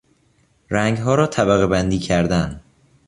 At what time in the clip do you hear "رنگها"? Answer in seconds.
0.69-1.15